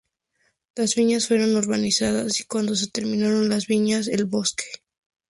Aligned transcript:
Las 0.75 0.95
viñas 0.95 1.27
fueron 1.27 1.55
urbanizadas 1.55 2.39
y 2.39 2.45
cuando 2.45 2.73
se 2.75 2.89
terminaron 2.89 3.49
las 3.49 3.67
viñas, 3.67 4.07
el 4.07 4.25
bosque. 4.25 4.65